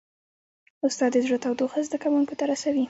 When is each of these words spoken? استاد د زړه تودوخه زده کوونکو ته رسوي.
استاد 0.87 1.11
د 1.13 1.17
زړه 1.25 1.37
تودوخه 1.43 1.79
زده 1.87 1.97
کوونکو 2.03 2.33
ته 2.39 2.43
رسوي. 2.51 2.79